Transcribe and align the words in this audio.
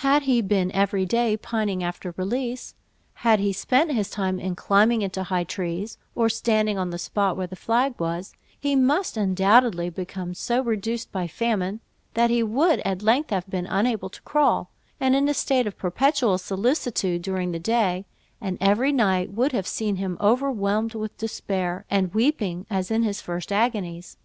Had 0.00 0.24
he 0.24 0.42
been 0.42 0.70
every 0.72 1.06
day 1.06 1.34
pining 1.34 1.82
after 1.82 2.12
release, 2.18 2.74
had 3.24 3.40
he 3.40 3.54
spent 3.54 3.90
his 3.90 4.10
time 4.10 4.38
in 4.38 4.54
climbing 4.54 5.00
into 5.00 5.22
high 5.22 5.44
trees, 5.44 5.96
or 6.14 6.28
standing 6.28 6.76
on 6.76 6.90
the 6.90 6.98
spot 6.98 7.38
where 7.38 7.46
the 7.46 7.56
flag 7.56 7.98
was, 7.98 8.34
he 8.60 8.76
must 8.76 9.16
undoubtedly 9.16 9.88
become 9.88 10.34
so 10.34 10.60
reduced 10.62 11.10
by 11.10 11.26
famine, 11.26 11.80
that 12.12 12.28
he 12.28 12.42
would 12.42 12.80
at 12.80 13.00
length 13.00 13.30
have 13.30 13.48
been 13.48 13.64
unable 13.64 14.10
to 14.10 14.20
crawl, 14.20 14.70
and 15.00 15.16
in 15.16 15.26
a 15.26 15.32
state 15.32 15.66
of 15.66 15.78
perpetual 15.78 16.36
solicitude 16.36 17.22
during 17.22 17.52
the 17.52 17.58
day; 17.58 18.04
and 18.42 18.58
every 18.60 18.92
night 18.92 19.32
would 19.32 19.52
have 19.52 19.66
seen 19.66 19.96
him 19.96 20.18
overwhelmed 20.20 20.94
with 20.94 21.16
despair, 21.16 21.86
and 21.88 22.12
weeping 22.12 22.66
as 22.68 22.90
in 22.90 23.04
his 23.04 23.22
first 23.22 23.50
agonies. 23.50 24.18